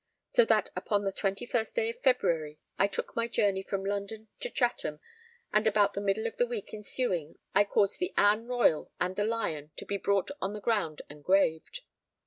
[0.31, 4.49] So that upon the 21st day of February I took my journey from London to
[4.49, 4.99] Chatham,
[5.53, 9.25] and about the middle of the week ensuing I caused the Anne Royal and the
[9.25, 11.81] Lion to be brought on the ground and graved.